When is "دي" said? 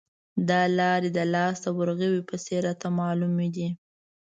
3.55-3.67